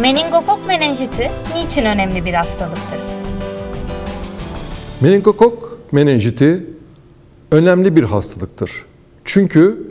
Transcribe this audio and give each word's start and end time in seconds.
Meningokok 0.00 0.66
menenjiti 0.66 1.30
niçin 1.56 1.84
önemli 1.84 2.24
bir 2.24 2.34
hastalıktır? 2.34 2.98
Meningokok 5.00 5.78
menenjiti 5.92 6.66
önemli 7.50 7.96
bir 7.96 8.04
hastalıktır. 8.04 8.70
Çünkü 9.24 9.86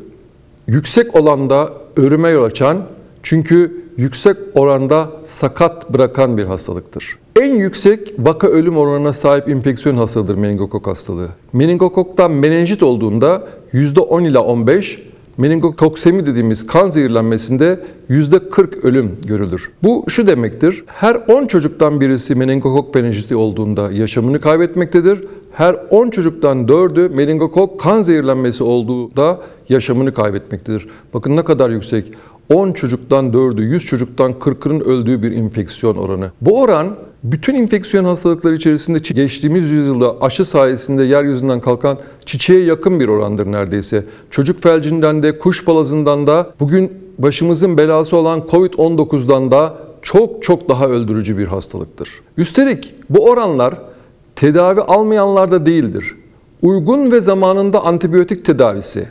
yüksek 0.68 1.16
oranda 1.16 1.74
ölüme 1.96 2.30
yol 2.30 2.44
açan, 2.44 2.86
çünkü 3.24 3.86
yüksek 3.98 4.38
oranda 4.54 5.12
sakat 5.24 5.94
bırakan 5.94 6.38
bir 6.38 6.46
hastalıktır. 6.46 7.18
En 7.42 7.56
yüksek 7.56 8.14
vaka 8.20 8.48
ölüm 8.48 8.78
oranına 8.78 9.14
sahip 9.14 9.50
enfeksiyon 9.50 9.98
hastalığıdır 9.98 10.36
meningokok 10.36 10.88
hastalığı. 10.88 11.30
Meningokoktan 11.54 12.32
menenjit 12.32 12.84
olduğunda 12.84 13.48
%10 13.74 14.28
ila 14.28 14.40
15, 14.40 15.07
meningokoksemi 15.38 16.26
dediğimiz 16.26 16.68
kan 16.68 16.88
zehirlenmesinde 16.88 17.80
%40 18.10 18.82
ölüm 18.82 19.18
görülür. 19.26 19.72
Bu 19.84 20.06
şu 20.08 20.28
demektir, 20.28 20.84
her 20.88 21.16
10 21.28 21.46
çocuktan 21.46 22.02
birisi 22.02 22.36
meningokok 22.36 22.96
menenjiti 22.96 23.36
olduğunda 23.36 23.92
yaşamını 23.92 24.42
kaybetmektedir. 24.42 25.24
Her 25.52 25.76
10 25.90 26.10
çocuktan 26.10 26.66
4'ü 26.66 27.10
meningokok 27.10 27.80
kan 27.80 28.02
zehirlenmesi 28.02 28.64
olduğunda 28.64 29.42
yaşamını 29.70 30.14
kaybetmektedir. 30.14 30.88
Bakın 31.14 31.36
ne 31.38 31.44
kadar 31.44 31.70
yüksek. 31.70 32.14
10 32.54 32.72
çocuktan 32.72 33.32
4'ü, 33.32 33.62
100 33.62 33.86
çocuktan 33.86 34.32
40'ının 34.32 34.84
öldüğü 34.84 35.24
bir 35.24 35.32
enfeksiyon 35.32 35.96
oranı. 35.96 36.32
Bu 36.42 36.62
oran 36.62 36.96
bütün 37.24 37.56
enfeksiyon 37.56 38.04
hastalıkları 38.04 38.56
içerisinde 38.56 39.00
geçtiğimiz 39.00 39.70
yüzyılda 39.70 40.22
aşı 40.22 40.46
sayesinde 40.46 41.04
yeryüzünden 41.04 41.60
kalkan 41.60 42.00
çiçeğe 42.26 42.64
yakın 42.64 43.00
bir 43.00 43.08
orandır 43.08 43.52
neredeyse. 43.52 44.06
Çocuk 44.32 44.64
felcinden 44.64 45.24
de, 45.24 45.40
kuş 45.40 45.66
palazından 45.66 46.28
da, 46.28 46.54
bugün 46.60 46.92
başımızın 47.18 47.78
belası 47.78 48.18
olan 48.18 48.40
Covid-19'dan 48.52 49.52
da 49.52 49.76
çok 50.02 50.44
çok 50.44 50.70
daha 50.70 50.88
öldürücü 50.88 51.38
bir 51.38 51.48
hastalıktır. 51.48 52.10
Üstelik 52.38 52.94
bu 53.10 53.26
oranlar 53.26 53.76
tedavi 54.36 54.82
almayanlarda 54.82 55.66
değildir. 55.66 56.16
Uygun 56.62 57.12
ve 57.12 57.22
zamanında 57.22 57.86
antibiyotik 57.86 58.46
tedavisi, 58.46 59.08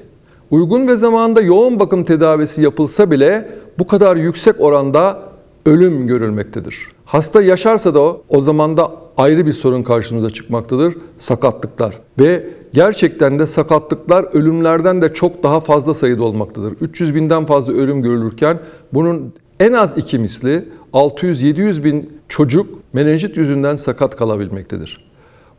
uygun 0.50 0.89
ve 0.89 0.97
zamanında 0.97 1.41
yoğun 1.41 1.80
bakım 1.80 2.05
tedavisi 2.05 2.62
yapılsa 2.62 3.11
bile 3.11 3.48
bu 3.78 3.86
kadar 3.86 4.16
yüksek 4.16 4.55
oranda 4.58 5.22
ölüm 5.66 6.06
görülmektedir. 6.06 6.89
Hasta 7.05 7.42
yaşarsa 7.42 7.94
da 7.94 8.16
o, 8.28 8.41
zaman 8.41 8.77
da 8.77 8.91
ayrı 9.17 9.47
bir 9.47 9.52
sorun 9.52 9.83
karşımıza 9.83 10.30
çıkmaktadır. 10.30 10.94
Sakatlıklar. 11.19 11.98
Ve 12.19 12.47
gerçekten 12.72 13.39
de 13.39 13.47
sakatlıklar 13.47 14.24
ölümlerden 14.33 15.02
de 15.02 15.14
çok 15.14 15.42
daha 15.42 15.61
fazla 15.61 15.94
sayıda 15.94 16.24
olmaktadır. 16.24 16.74
300 16.80 17.14
binden 17.14 17.44
fazla 17.44 17.72
ölüm 17.72 18.02
görülürken 18.02 18.58
bunun 18.94 19.33
en 19.61 19.72
az 19.72 19.98
iki 19.98 20.19
misli 20.19 20.64
600-700 20.92 21.84
bin 21.84 22.11
çocuk 22.28 22.67
menenjit 22.92 23.36
yüzünden 23.36 23.77
sakat 23.77 24.17
kalabilmektedir. 24.17 25.06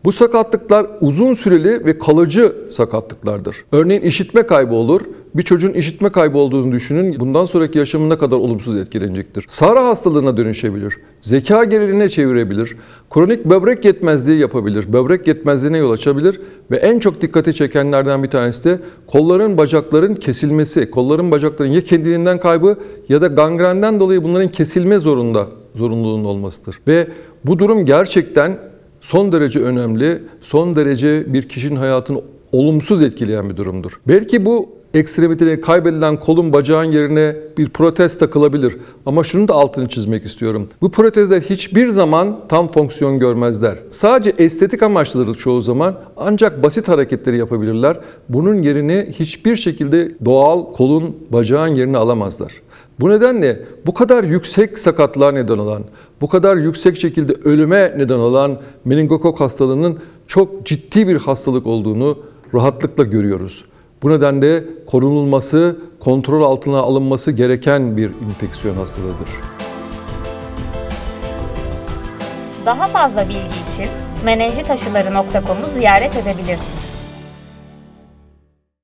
Bu 0.05 0.11
sakatlıklar 0.11 0.87
uzun 1.01 1.33
süreli 1.33 1.85
ve 1.85 1.97
kalıcı 1.97 2.55
sakatlıklardır. 2.69 3.55
Örneğin 3.71 4.01
işitme 4.01 4.43
kaybı 4.43 4.75
olur. 4.75 5.01
Bir 5.35 5.43
çocuğun 5.43 5.73
işitme 5.73 6.09
kaybı 6.09 6.37
olduğunu 6.37 6.71
düşünün. 6.71 7.19
Bundan 7.19 7.45
sonraki 7.45 7.77
yaşamı 7.77 8.09
ne 8.09 8.17
kadar 8.17 8.37
olumsuz 8.37 8.75
etkilenecektir. 8.75 9.45
Sara 9.47 9.85
hastalığına 9.85 10.37
dönüşebilir. 10.37 10.97
Zeka 11.21 11.63
geriliğine 11.63 12.09
çevirebilir. 12.09 12.75
Kronik 13.09 13.45
böbrek 13.45 13.85
yetmezliği 13.85 14.39
yapabilir. 14.39 14.93
Böbrek 14.93 15.27
yetmezliğine 15.27 15.77
yol 15.77 15.91
açabilir. 15.91 16.41
Ve 16.71 16.77
en 16.77 16.99
çok 16.99 17.21
dikkati 17.21 17.53
çekenlerden 17.53 18.23
bir 18.23 18.29
tanesi 18.29 18.63
de 18.63 18.79
kolların, 19.07 19.57
bacakların 19.57 20.15
kesilmesi. 20.15 20.91
Kolların, 20.91 21.31
bacakların 21.31 21.71
ya 21.71 21.81
kendiliğinden 21.81 22.39
kaybı 22.39 22.77
ya 23.09 23.21
da 23.21 23.27
gangrenden 23.27 23.99
dolayı 23.99 24.23
bunların 24.23 24.51
kesilme 24.51 24.99
zorunda 24.99 25.47
zorunluluğunun 25.75 26.25
olmasıdır. 26.25 26.79
Ve 26.87 27.07
bu 27.45 27.59
durum 27.59 27.85
gerçekten 27.85 28.57
son 29.01 29.31
derece 29.31 29.59
önemli, 29.59 30.21
son 30.41 30.75
derece 30.75 31.33
bir 31.33 31.49
kişinin 31.49 31.75
hayatını 31.75 32.21
olumsuz 32.51 33.01
etkileyen 33.01 33.49
bir 33.49 33.57
durumdur. 33.57 33.99
Belki 34.07 34.45
bu 34.45 34.77
ekstremiteli 34.93 35.61
kaybedilen 35.61 36.19
kolun 36.19 36.53
bacağın 36.53 36.91
yerine 36.91 37.35
bir 37.57 37.69
protez 37.69 38.17
takılabilir. 38.17 38.77
Ama 39.05 39.23
şunu 39.23 39.47
da 39.47 39.53
altını 39.53 39.89
çizmek 39.89 40.25
istiyorum. 40.25 40.67
Bu 40.81 40.91
protezler 40.91 41.41
hiçbir 41.41 41.87
zaman 41.87 42.39
tam 42.49 42.67
fonksiyon 42.67 43.19
görmezler. 43.19 43.77
Sadece 43.89 44.43
estetik 44.43 44.83
amaçlıdır 44.83 45.35
çoğu 45.35 45.61
zaman 45.61 45.95
ancak 46.17 46.63
basit 46.63 46.87
hareketleri 46.87 47.37
yapabilirler. 47.37 47.97
Bunun 48.29 48.61
yerini 48.61 49.07
hiçbir 49.19 49.55
şekilde 49.55 50.11
doğal 50.25 50.73
kolun 50.73 51.15
bacağın 51.29 51.75
yerini 51.75 51.97
alamazlar. 51.97 52.51
Bu 52.99 53.09
nedenle 53.09 53.59
bu 53.85 53.93
kadar 53.93 54.23
yüksek 54.23 54.79
sakatlığa 54.79 55.31
neden 55.31 55.57
olan, 55.57 55.83
bu 56.21 56.27
kadar 56.27 56.57
yüksek 56.57 56.97
şekilde 56.97 57.33
ölüme 57.43 57.93
neden 57.97 58.19
olan 58.19 58.57
meningokok 58.85 59.39
hastalığının 59.39 59.99
çok 60.27 60.65
ciddi 60.65 61.07
bir 61.07 61.15
hastalık 61.15 61.67
olduğunu 61.67 62.17
rahatlıkla 62.53 63.03
görüyoruz. 63.03 63.65
Bu 64.03 64.09
nedenle 64.09 64.63
korunulması, 64.85 65.77
kontrol 65.99 66.43
altına 66.43 66.79
alınması 66.79 67.31
gereken 67.31 67.97
bir 67.97 68.11
enfeksiyon 68.29 68.75
hastalığıdır. 68.75 69.29
Daha 72.65 72.85
fazla 72.85 73.29
bilgi 73.29 73.71
için 73.71 73.85
menenjitaşıları.com'u 74.25 75.67
ziyaret 75.67 76.15
edebilirsiniz. 76.15 76.86